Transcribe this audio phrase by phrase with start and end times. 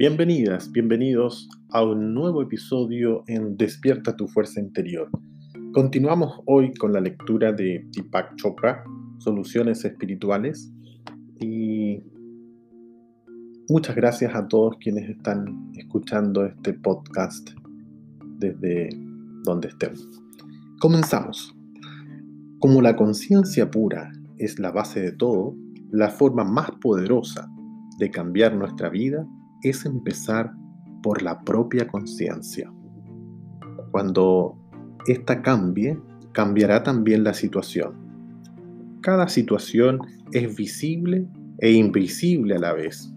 [0.00, 5.10] Bienvenidas, bienvenidos a un nuevo episodio en Despierta tu fuerza interior.
[5.74, 8.82] Continuamos hoy con la lectura de Deepak Chopra,
[9.18, 10.72] Soluciones Espirituales.
[11.38, 12.02] Y
[13.68, 17.50] muchas gracias a todos quienes están escuchando este podcast
[18.38, 18.88] desde
[19.44, 19.92] donde estén.
[20.80, 21.54] Comenzamos.
[22.58, 25.54] Como la conciencia pura es la base de todo,
[25.90, 27.52] la forma más poderosa
[27.98, 29.28] de cambiar nuestra vida
[29.62, 30.52] es empezar
[31.02, 32.72] por la propia conciencia.
[33.90, 34.56] Cuando
[35.06, 35.98] ésta cambie,
[36.32, 37.94] cambiará también la situación.
[39.00, 40.00] Cada situación
[40.32, 41.26] es visible
[41.58, 43.12] e invisible a la vez.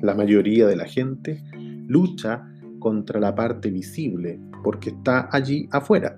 [0.00, 1.42] La mayoría de la gente
[1.86, 2.46] lucha
[2.78, 6.16] contra la parte visible porque está allí afuera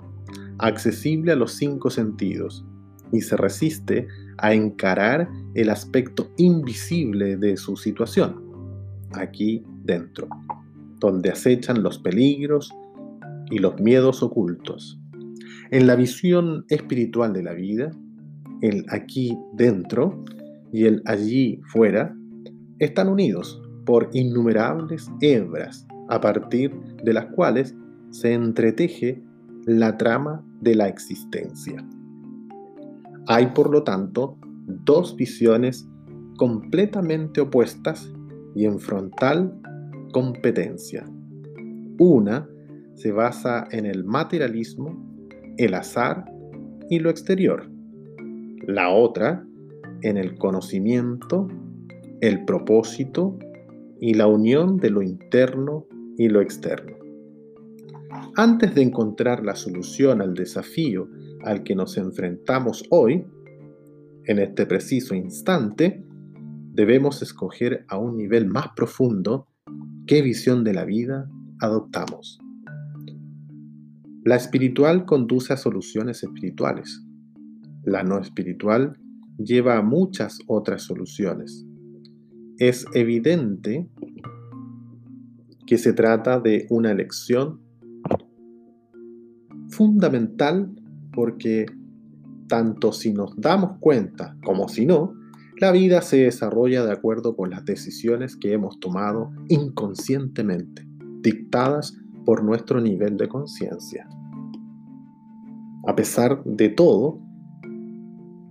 [0.59, 2.65] accesible a los cinco sentidos,
[3.13, 4.09] y se resiste
[4.39, 8.43] a encarar el aspecto invisible de su situación,
[9.13, 10.29] aquí dentro,
[11.01, 12.73] donde acechan los peligros
[13.51, 15.01] y los miedos ocultos.
[15.71, 17.91] En la visión espiritual de la vida,
[18.63, 20.25] el aquí dentro
[20.73, 22.15] y el allí fuera
[22.79, 27.75] están unidos por innumerables hebras a partir de las cuales
[28.11, 29.23] se entreteje
[29.65, 31.85] la trama de la existencia.
[33.27, 35.89] Hay, por lo tanto, dos visiones
[36.37, 38.13] completamente opuestas
[38.55, 39.61] y en frontal
[40.13, 41.05] competencia.
[41.99, 42.49] Una
[42.95, 44.97] se basa en el materialismo,
[45.57, 46.25] el azar
[46.89, 47.71] y lo exterior.
[48.67, 49.47] La otra
[50.03, 51.49] en el conocimiento,
[52.21, 53.39] el propósito
[54.01, 56.97] y la unión de lo interno y lo externo.
[58.37, 61.09] Antes de encontrar la solución al desafío
[61.43, 63.25] al que nos enfrentamos hoy,
[64.25, 66.05] en este preciso instante,
[66.73, 69.49] debemos escoger a un nivel más profundo
[70.07, 71.29] qué visión de la vida
[71.61, 72.39] adoptamos.
[74.25, 77.03] La espiritual conduce a soluciones espirituales.
[77.85, 78.99] La no espiritual
[79.39, 81.65] lleva a muchas otras soluciones.
[82.59, 83.89] Es evidente
[85.67, 87.61] que se trata de una elección
[89.69, 90.71] fundamental
[91.13, 91.67] porque
[92.49, 95.16] tanto si nos damos cuenta como si no,
[95.59, 100.87] la vida se desarrolla de acuerdo con las decisiones que hemos tomado inconscientemente,
[101.23, 101.97] dictadas
[102.27, 104.07] por nuestro nivel de conciencia.
[105.87, 107.21] A pesar de todo,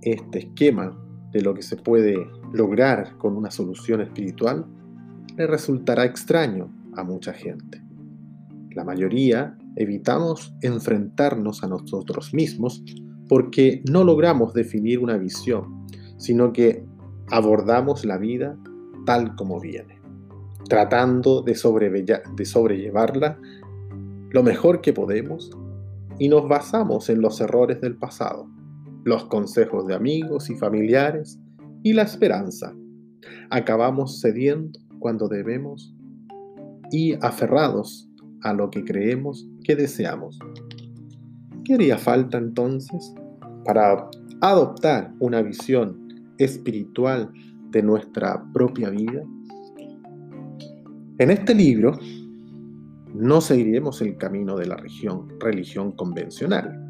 [0.02, 0.98] este esquema
[1.32, 2.16] de lo que se puede
[2.54, 4.66] lograr con una solución espiritual
[5.36, 7.84] le resultará extraño a mucha gente.
[8.72, 12.84] La mayoría evitamos enfrentarnos a nosotros mismos
[13.28, 15.86] porque no logramos definir una visión,
[16.18, 16.86] sino que
[17.30, 18.58] abordamos la vida
[19.06, 20.00] tal como viene,
[20.68, 23.40] tratando de, de sobrellevarla
[24.32, 25.50] lo mejor que podemos
[26.20, 28.50] y nos basamos en los errores del pasado,
[29.04, 31.40] los consejos de amigos y familiares
[31.84, 32.74] y la esperanza.
[33.50, 35.94] Acabamos cediendo cuando debemos
[36.92, 38.10] y aferrados
[38.42, 40.40] a lo que creemos que deseamos.
[41.64, 43.14] ¿Qué haría falta entonces
[43.64, 44.10] para
[44.42, 46.05] adoptar una visión
[46.38, 47.32] espiritual
[47.70, 49.24] de nuestra propia vida?
[51.18, 51.98] En este libro
[53.14, 56.90] no seguiremos el camino de la religión, religión convencional.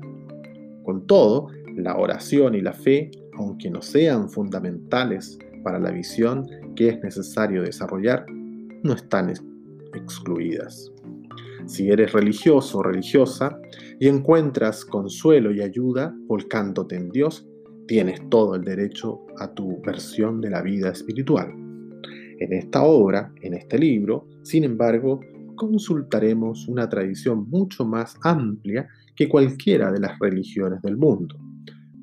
[0.83, 6.89] Con todo, la oración y la fe, aunque no sean fundamentales para la visión que
[6.89, 8.25] es necesario desarrollar,
[8.83, 9.33] no están
[9.93, 10.91] excluidas.
[11.65, 13.59] Si eres religioso o religiosa
[13.99, 17.47] y encuentras consuelo y ayuda volcándote en Dios,
[17.87, 21.51] tienes todo el derecho a tu versión de la vida espiritual.
[22.39, 25.21] En esta obra, en este libro, sin embargo,
[25.55, 31.37] consultaremos una tradición mucho más amplia que cualquiera de las religiones del mundo.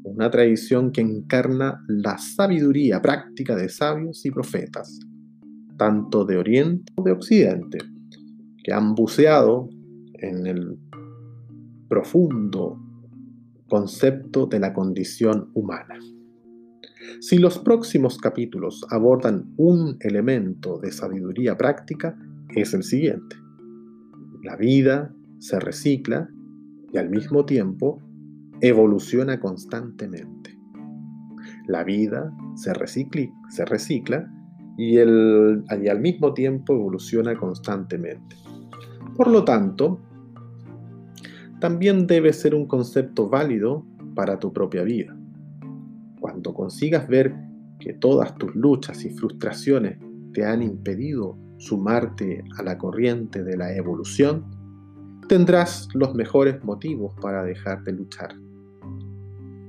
[0.05, 4.99] Una tradición que encarna la sabiduría práctica de sabios y profetas,
[5.77, 7.79] tanto de Oriente como de Occidente
[8.65, 9.69] que han buceado
[10.15, 10.79] en el
[11.89, 12.82] profundo
[13.73, 15.99] concepto de la condición humana.
[17.21, 22.15] Si los próximos capítulos abordan un elemento de sabiduría práctica,
[22.55, 23.35] es el siguiente.
[24.43, 26.29] La vida se recicla
[26.93, 28.03] y al mismo tiempo
[28.61, 30.55] evoluciona constantemente.
[31.67, 34.31] La vida se, recicla,
[34.77, 38.37] y, el, y al mismo tiempo evoluciona constantemente.
[39.17, 40.03] Por lo tanto,
[41.63, 43.87] también debe ser un concepto válido
[44.17, 45.17] para tu propia vida.
[46.19, 47.37] Cuando consigas ver
[47.79, 49.97] que todas tus luchas y frustraciones
[50.33, 54.45] te han impedido sumarte a la corriente de la evolución,
[55.29, 58.35] tendrás los mejores motivos para dejar de luchar.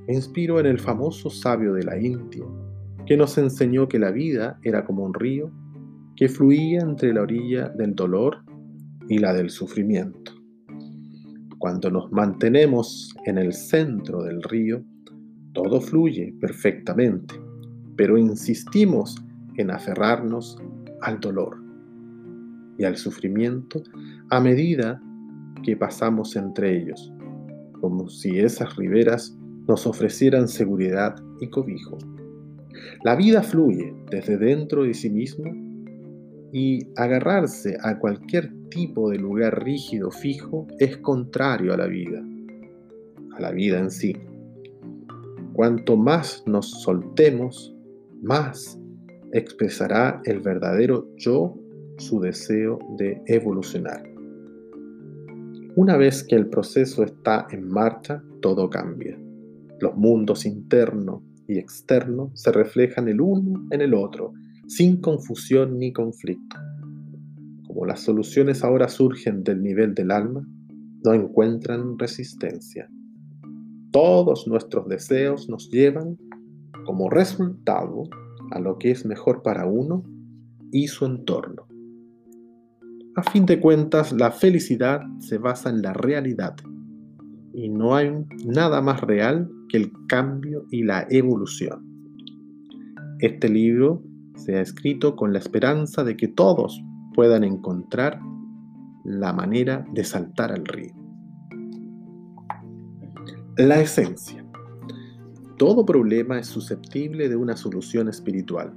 [0.07, 2.43] Me inspiro en el famoso sabio de la India,
[3.05, 5.51] que nos enseñó que la vida era como un río
[6.15, 8.39] que fluía entre la orilla del dolor
[9.07, 10.42] y la del sufrimiento.
[11.63, 14.83] Cuando nos mantenemos en el centro del río,
[15.53, 17.35] todo fluye perfectamente,
[17.95, 19.15] pero insistimos
[19.55, 20.57] en aferrarnos
[20.99, 21.63] al dolor
[22.77, 23.81] y al sufrimiento
[24.29, 25.01] a medida
[25.63, 27.13] que pasamos entre ellos,
[27.79, 29.33] como si esas riberas
[29.65, 31.97] nos ofrecieran seguridad y cobijo.
[33.05, 35.45] La vida fluye desde dentro de sí mismo
[36.53, 42.23] y agarrarse a cualquier tipo de lugar rígido fijo es contrario a la vida,
[43.35, 44.15] a la vida en sí.
[45.53, 47.75] Cuanto más nos soltemos,
[48.21, 48.79] más
[49.31, 51.57] expresará el verdadero yo
[51.97, 54.03] su deseo de evolucionar.
[55.75, 59.17] Una vez que el proceso está en marcha, todo cambia.
[59.79, 64.33] Los mundos interno y externo se reflejan el uno en el otro
[64.67, 66.57] sin confusión ni conflicto.
[67.67, 70.47] Como las soluciones ahora surgen del nivel del alma,
[71.03, 72.89] no encuentran resistencia.
[73.91, 76.17] Todos nuestros deseos nos llevan
[76.85, 78.03] como resultado
[78.51, 80.03] a lo que es mejor para uno
[80.71, 81.67] y su entorno.
[83.15, 86.55] A fin de cuentas, la felicidad se basa en la realidad
[87.53, 88.11] y no hay
[88.45, 91.85] nada más real que el cambio y la evolución.
[93.19, 94.01] Este libro
[94.35, 96.81] se ha escrito con la esperanza de que todos
[97.13, 98.19] puedan encontrar
[99.03, 100.93] la manera de saltar al río.
[103.57, 104.43] La esencia.
[105.57, 108.73] Todo problema es susceptible de una solución espiritual.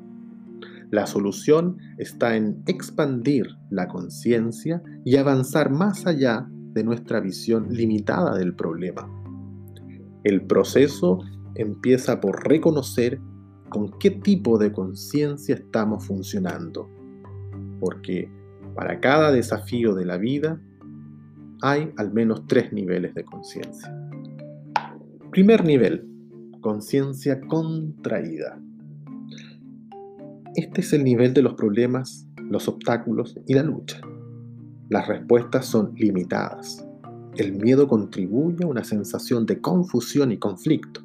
[0.90, 8.36] La solución está en expandir la conciencia y avanzar más allá de nuestra visión limitada
[8.36, 9.10] del problema.
[10.22, 11.20] El proceso
[11.54, 13.20] empieza por reconocer
[13.76, 16.88] con qué tipo de conciencia estamos funcionando.
[17.78, 18.26] Porque
[18.74, 20.58] para cada desafío de la vida
[21.60, 23.94] hay al menos tres niveles de conciencia.
[25.30, 26.08] Primer nivel,
[26.62, 28.58] conciencia contraída.
[30.54, 34.00] Este es el nivel de los problemas, los obstáculos y la lucha.
[34.88, 36.82] Las respuestas son limitadas.
[37.36, 41.02] El miedo contribuye a una sensación de confusión y conflicto.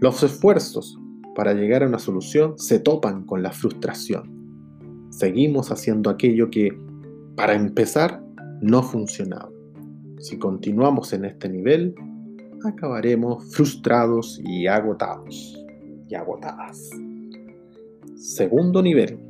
[0.00, 0.97] Los esfuerzos
[1.38, 5.06] para llegar a una solución se topan con la frustración.
[5.10, 6.76] Seguimos haciendo aquello que,
[7.36, 8.20] para empezar,
[8.60, 9.48] no funcionaba.
[10.18, 11.94] Si continuamos en este nivel,
[12.64, 15.64] acabaremos frustrados y agotados
[16.08, 16.90] y agotadas.
[18.16, 19.20] Segundo nivel,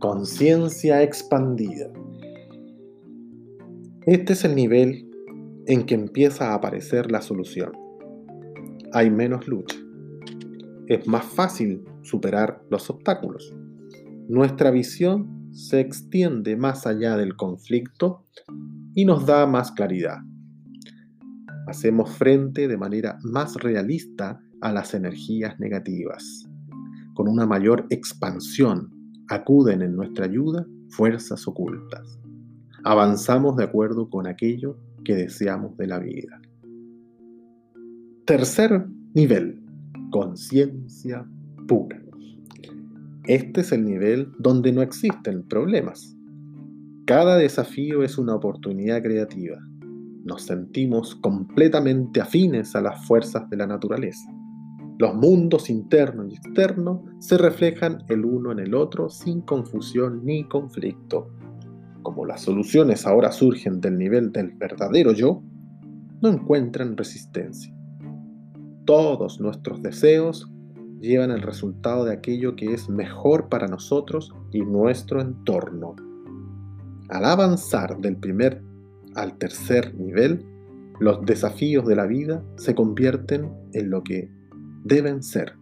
[0.00, 1.88] conciencia expandida.
[4.04, 5.08] Este es el nivel
[5.66, 7.70] en que empieza a aparecer la solución.
[8.92, 9.85] Hay menos lucha
[10.88, 13.54] es más fácil superar los obstáculos.
[14.28, 18.24] Nuestra visión se extiende más allá del conflicto
[18.94, 20.18] y nos da más claridad.
[21.66, 26.48] Hacemos frente de manera más realista a las energías negativas.
[27.14, 28.92] Con una mayor expansión
[29.28, 32.20] acuden en nuestra ayuda fuerzas ocultas.
[32.84, 36.40] Avanzamos de acuerdo con aquello que deseamos de la vida.
[38.26, 39.65] Tercer nivel,
[40.10, 41.26] conciencia
[41.66, 42.00] pura.
[43.24, 46.16] Este es el nivel donde no existen problemas.
[47.06, 49.58] Cada desafío es una oportunidad creativa.
[50.24, 54.28] Nos sentimos completamente afines a las fuerzas de la naturaleza.
[54.98, 60.48] Los mundos interno y externo se reflejan el uno en el otro sin confusión ni
[60.48, 61.28] conflicto.
[62.02, 65.42] Como las soluciones ahora surgen del nivel del verdadero yo,
[66.22, 67.75] no encuentran resistencia.
[68.86, 70.48] Todos nuestros deseos
[71.00, 75.96] llevan el resultado de aquello que es mejor para nosotros y nuestro entorno.
[77.08, 78.62] Al avanzar del primer
[79.16, 80.46] al tercer nivel,
[81.00, 84.30] los desafíos de la vida se convierten en lo que
[84.84, 85.54] deben ser,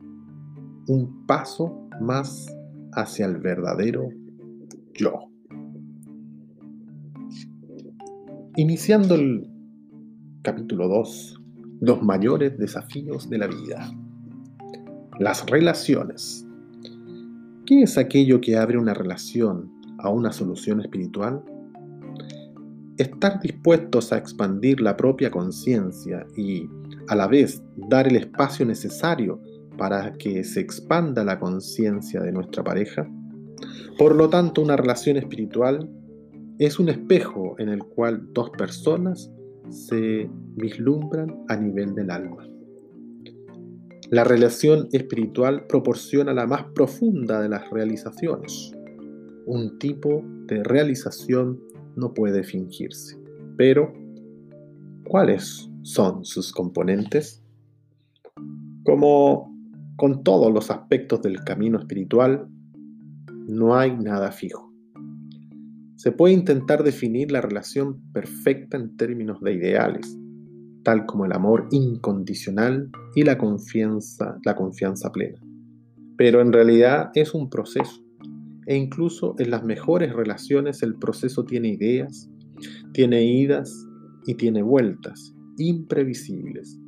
[0.86, 2.54] un paso más
[2.92, 4.10] hacia el verdadero
[4.92, 5.30] yo.
[8.56, 9.48] Iniciando el
[10.42, 11.43] capítulo 2
[11.84, 13.92] los mayores desafíos de la vida.
[15.18, 16.46] Las relaciones.
[17.66, 21.42] ¿Qué es aquello que abre una relación a una solución espiritual?
[22.96, 26.68] Estar dispuestos a expandir la propia conciencia y,
[27.08, 29.40] a la vez, dar el espacio necesario
[29.76, 33.06] para que se expanda la conciencia de nuestra pareja,
[33.98, 35.88] Por lo tanto, una relación espiritual
[36.58, 39.30] es un espejo en el cual dos personas
[39.70, 42.46] se vislumbran a nivel del alma.
[44.10, 48.72] La relación espiritual proporciona la más profunda de las realizaciones.
[49.46, 51.60] Un tipo de realización
[51.96, 53.18] no puede fingirse.
[53.56, 53.92] Pero,
[55.04, 57.42] ¿cuáles son sus componentes?
[58.84, 59.54] Como
[59.96, 62.48] con todos los aspectos del camino espiritual,
[63.46, 64.73] no hay nada fijo.
[66.04, 70.14] Se puede intentar definir la relación perfecta en términos de ideales,
[70.82, 75.40] tal como el amor incondicional y la confianza, la confianza plena.
[76.18, 78.04] Pero en realidad es un proceso,
[78.66, 82.28] e incluso en las mejores relaciones el proceso tiene ideas,
[82.92, 83.74] tiene idas
[84.26, 86.78] y tiene vueltas imprevisibles.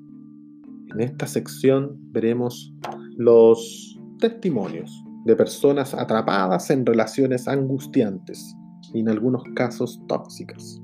[0.93, 2.71] En esta sección veremos
[3.17, 4.93] los testimonios
[5.25, 8.55] de personas atrapadas en relaciones angustiantes
[9.01, 10.81] en algunos casos tóxicas.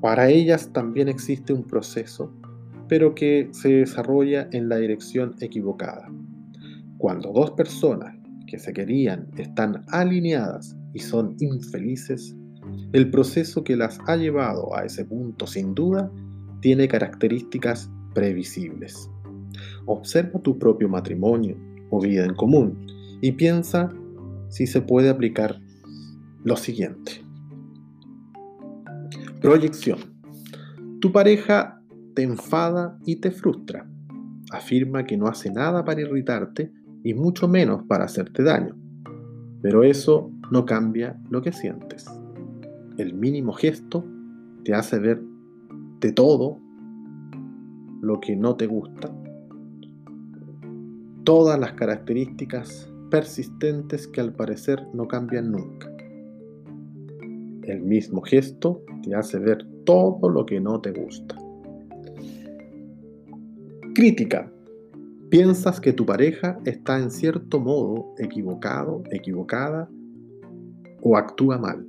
[0.00, 2.32] Para ellas también existe un proceso,
[2.88, 6.10] pero que se desarrolla en la dirección equivocada.
[6.98, 8.16] Cuando dos personas
[8.46, 12.34] que se querían están alineadas y son infelices,
[12.92, 16.10] el proceso que las ha llevado a ese punto sin duda
[16.60, 19.10] tiene características previsibles.
[19.86, 21.56] Observa tu propio matrimonio
[21.90, 22.86] o vida en común
[23.20, 23.92] y piensa
[24.48, 25.60] si se puede aplicar
[26.44, 27.24] lo siguiente.
[29.40, 29.98] Proyección.
[31.00, 31.80] Tu pareja
[32.14, 33.88] te enfada y te frustra.
[34.50, 36.72] Afirma que no hace nada para irritarte
[37.04, 38.76] y mucho menos para hacerte daño.
[39.62, 42.06] Pero eso no cambia lo que sientes.
[42.96, 44.04] El mínimo gesto
[44.64, 45.22] te hace ver
[46.00, 46.58] de todo
[48.00, 49.10] lo que no te gusta.
[51.24, 55.87] Todas las características persistentes que al parecer no cambian nunca.
[57.68, 61.36] El mismo gesto te hace ver todo lo que no te gusta.
[63.94, 64.50] Crítica.
[65.28, 69.90] Piensas que tu pareja está en cierto modo equivocado, equivocada
[71.02, 71.86] o actúa mal.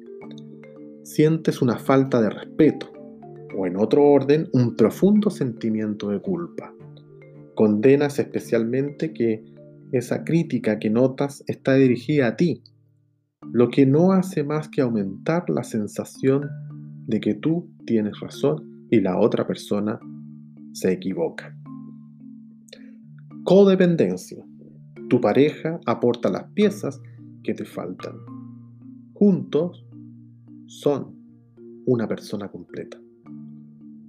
[1.03, 2.91] Sientes una falta de respeto
[3.57, 6.73] o en otro orden un profundo sentimiento de culpa.
[7.55, 9.45] Condenas especialmente que
[9.93, 12.63] esa crítica que notas está dirigida a ti
[13.51, 16.49] lo que no hace más que aumentar la sensación
[17.07, 19.99] de que tú tienes razón y la otra persona
[20.73, 21.55] se equivoca.
[23.43, 24.45] Codependencia.
[25.09, 27.01] Tu pareja aporta las piezas
[27.43, 28.15] que te faltan.
[29.13, 29.83] Juntos
[30.67, 31.15] son
[31.87, 32.99] una persona completa.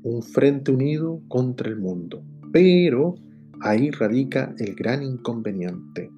[0.02, 2.22] Un frente unido contra el mundo.
[2.52, 3.14] Pero
[3.60, 6.10] ahí radica el gran inconveniente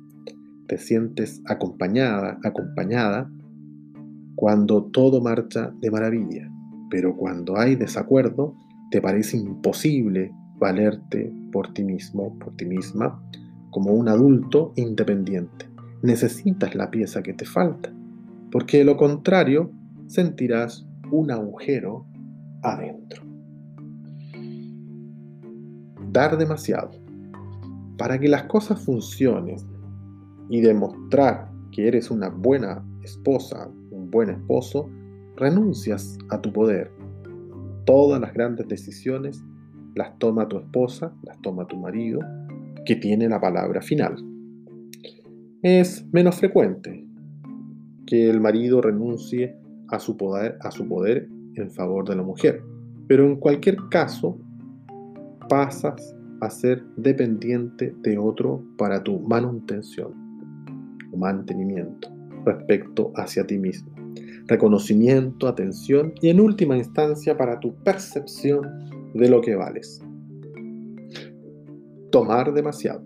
[0.66, 3.30] te sientes acompañada, acompañada
[4.36, 6.50] cuando todo marcha de maravilla,
[6.90, 8.56] pero cuando hay desacuerdo,
[8.90, 13.22] te parece imposible valerte por ti mismo, por ti misma,
[13.70, 15.66] como un adulto independiente.
[16.02, 17.92] Necesitas la pieza que te falta,
[18.50, 19.70] porque de lo contrario
[20.06, 22.06] sentirás un agujero
[22.62, 23.22] adentro.
[26.10, 26.90] Dar demasiado.
[27.96, 29.56] Para que las cosas funcionen
[30.48, 34.88] y demostrar que eres una buena esposa, un buen esposo,
[35.36, 36.90] renuncias a tu poder.
[37.84, 39.42] Todas las grandes decisiones
[39.94, 42.20] las toma tu esposa, las toma tu marido,
[42.84, 44.16] que tiene la palabra final.
[45.62, 47.06] Es menos frecuente
[48.06, 49.56] que el marido renuncie
[49.88, 52.62] a su poder, a su poder en favor de la mujer,
[53.06, 54.38] pero en cualquier caso
[55.48, 60.31] pasas a ser dependiente de otro para tu manutención
[61.16, 62.08] mantenimiento
[62.44, 63.92] respecto hacia ti mismo,
[64.46, 68.62] reconocimiento, atención y en última instancia para tu percepción
[69.14, 70.02] de lo que vales.
[72.10, 73.02] Tomar demasiado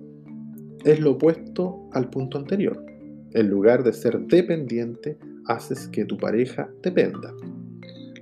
[0.84, 2.84] es lo opuesto al punto anterior.
[3.32, 7.34] En lugar de ser dependiente, haces que tu pareja dependa.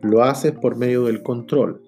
[0.03, 1.83] Lo haces por medio del control.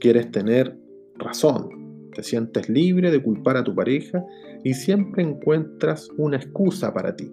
[0.00, 0.76] Quieres tener
[1.16, 2.10] razón.
[2.14, 4.24] Te sientes libre de culpar a tu pareja
[4.64, 7.30] y siempre encuentras una excusa para ti.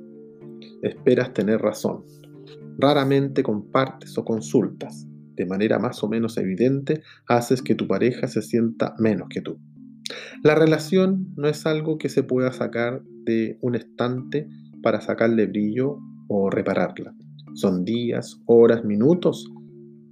[0.81, 2.03] Esperas tener razón.
[2.77, 5.07] Raramente compartes o consultas.
[5.35, 9.57] De manera más o menos evidente, haces que tu pareja se sienta menos que tú.
[10.43, 14.47] La relación no es algo que se pueda sacar de un estante
[14.83, 17.15] para sacarle brillo o repararla.
[17.55, 19.51] Son días, horas, minutos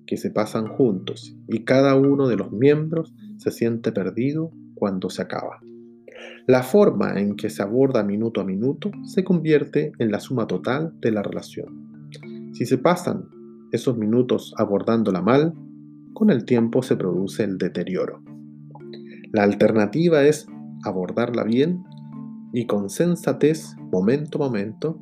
[0.08, 5.22] que se pasan juntos y cada uno de los miembros se siente perdido cuando se
[5.22, 5.62] acaba.
[6.48, 10.94] La forma en que se aborda minuto a minuto se convierte en la suma total
[11.00, 12.10] de la relación.
[12.54, 13.30] Si se pasan
[13.72, 15.54] esos minutos abordándola mal,
[16.14, 18.22] con el tiempo se produce el deterioro.
[19.32, 20.46] La alternativa es
[20.84, 21.84] abordarla bien
[22.54, 25.00] y con sensatez momento a momento,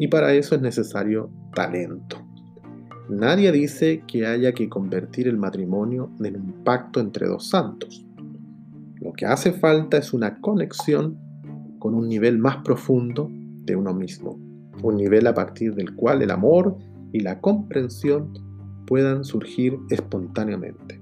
[0.00, 2.16] y para eso es necesario talento.
[3.08, 8.04] Nadie dice que haya que convertir el matrimonio en un pacto entre dos santos.
[9.00, 11.18] Lo que hace falta es una conexión
[11.78, 13.30] con un nivel más profundo
[13.64, 14.38] de uno mismo,
[14.82, 16.76] un nivel a partir del cual el amor
[17.12, 18.32] y la comprensión
[18.86, 21.00] puedan surgir espontáneamente.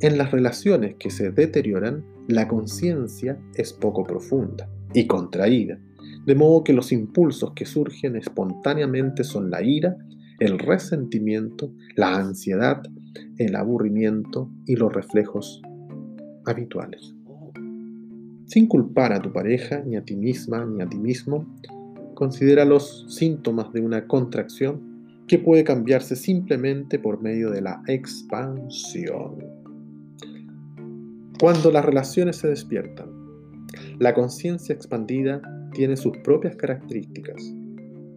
[0.00, 5.78] En las relaciones que se deterioran, la conciencia es poco profunda y contraída,
[6.26, 9.96] de modo que los impulsos que surgen espontáneamente son la ira
[10.42, 12.82] el resentimiento, la ansiedad,
[13.38, 15.62] el aburrimiento y los reflejos
[16.46, 17.14] habituales.
[18.46, 21.46] Sin culpar a tu pareja, ni a ti misma, ni a ti mismo,
[22.14, 29.38] considera los síntomas de una contracción que puede cambiarse simplemente por medio de la expansión.
[31.40, 33.08] Cuando las relaciones se despiertan,
[33.98, 35.40] la conciencia expandida
[35.72, 37.54] tiene sus propias características.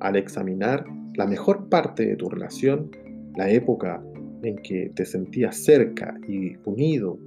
[0.01, 2.91] Al examinar la mejor parte de tu relación,
[3.35, 4.03] la época
[4.43, 7.17] en que te sentías cerca y unido,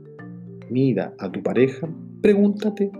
[0.70, 1.88] mira a tu pareja,
[2.22, 2.90] pregúntate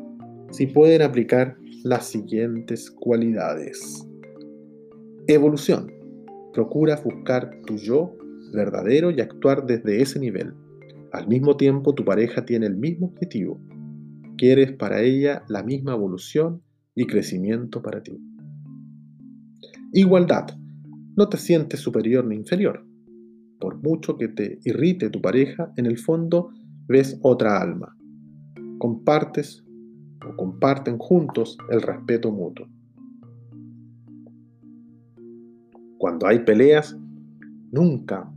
[0.51, 4.07] si pueden aplicar las siguientes cualidades.
[5.27, 5.93] Evolución.
[6.53, 8.17] Procura buscar tu yo
[8.53, 10.55] verdadero y actuar desde ese nivel.
[11.13, 13.61] Al mismo tiempo, tu pareja tiene el mismo objetivo.
[14.37, 16.63] Quieres para ella la misma evolución
[16.95, 18.19] y crecimiento para ti.
[19.93, 20.47] Igualdad.
[21.17, 22.85] No te sientes superior ni inferior.
[23.59, 26.51] Por mucho que te irrite tu pareja, en el fondo
[26.89, 27.95] ves otra alma.
[28.79, 29.65] Compartes
[30.27, 32.67] o comparten juntos el respeto mutuo.
[35.99, 36.97] Cuando hay peleas,
[37.73, 38.31] nunca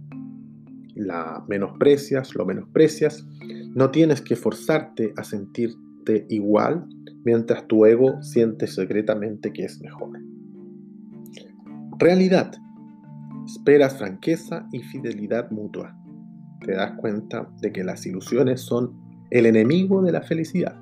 [0.96, 3.26] la menosprecias, lo menosprecias.
[3.76, 6.88] No tienes que forzarte a sentirte igual
[7.24, 10.20] mientras tu ego siente secretamente que es mejor.
[12.00, 12.52] Realidad.
[13.46, 15.96] Esperas franqueza y fidelidad mutua.
[16.66, 18.94] Te das cuenta de que las ilusiones son
[19.32, 20.76] el enemigo de la felicidad.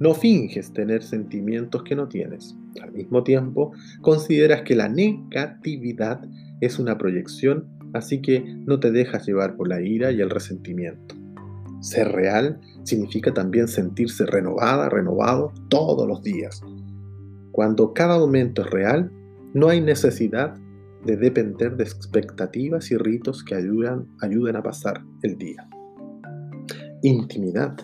[0.00, 2.56] No finges tener sentimientos que no tienes.
[2.82, 6.20] Al mismo tiempo, consideras que la negatividad
[6.60, 11.14] es una proyección, así que no te dejas llevar por la ira y el resentimiento.
[11.80, 16.60] Ser real significa también sentirse renovada, renovado todos los días.
[17.52, 19.12] Cuando cada momento es real,
[19.52, 20.56] no hay necesidad
[21.04, 24.06] de depender de expectativas y ritos que ayudan,
[24.56, 25.68] a pasar el día.
[27.02, 27.76] Intimidad.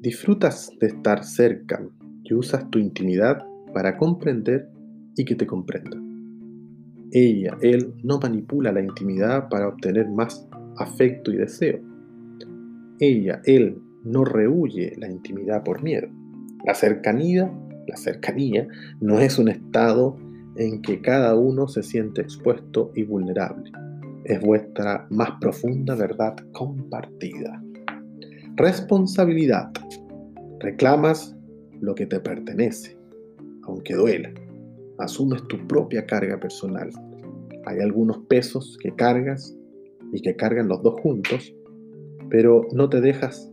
[0.00, 1.82] Disfrutas de estar cerca
[2.24, 4.68] y usas tu intimidad para comprender
[5.16, 5.96] y que te comprenda.
[7.12, 11.80] Ella, él no manipula la intimidad para obtener más afecto y deseo.
[12.98, 16.08] Ella, él no rehuye la intimidad por miedo.
[16.64, 17.52] La cercanía,
[17.86, 18.66] la cercanía
[19.00, 20.16] no es un estado
[20.56, 23.70] en que cada uno se siente expuesto y vulnerable.
[24.24, 27.62] Es vuestra más profunda verdad compartida.
[28.56, 29.70] Responsabilidad.
[30.60, 31.34] Reclamas
[31.80, 32.96] lo que te pertenece,
[33.64, 34.32] aunque duela.
[34.98, 36.90] Asumes tu propia carga personal.
[37.66, 39.56] Hay algunos pesos que cargas
[40.12, 41.54] y que cargan los dos juntos,
[42.30, 43.50] pero no te dejas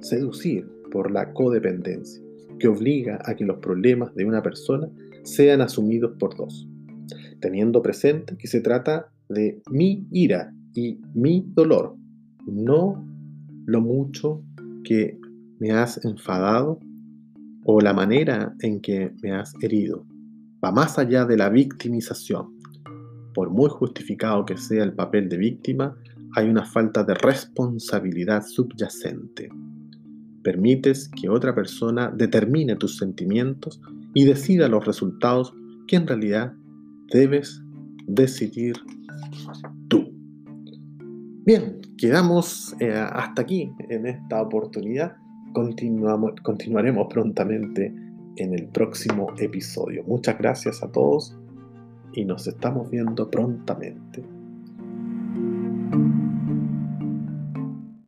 [0.00, 2.22] seducir por la codependencia,
[2.58, 4.88] que obliga a que los problemas de una persona
[5.24, 6.68] sean asumidos por dos,
[7.40, 11.96] teniendo presente que se trata de mi ira y mi dolor,
[12.46, 13.04] no
[13.66, 14.42] lo mucho
[14.84, 15.18] que
[15.58, 16.80] me has enfadado
[17.64, 20.04] o la manera en que me has herido.
[20.64, 22.58] Va más allá de la victimización.
[23.34, 25.96] Por muy justificado que sea el papel de víctima,
[26.34, 29.50] hay una falta de responsabilidad subyacente.
[30.42, 33.80] Permites que otra persona determine tus sentimientos
[34.14, 35.54] y decida los resultados
[35.86, 36.52] que en realidad
[37.12, 37.62] debes
[38.06, 38.76] decidir
[39.88, 40.12] tú.
[41.44, 45.16] Bien, quedamos eh, hasta aquí en esta oportunidad.
[45.52, 47.94] Continuamos, continuaremos prontamente
[48.36, 50.04] en el próximo episodio.
[50.06, 51.36] Muchas gracias a todos
[52.14, 54.24] y nos estamos viendo prontamente.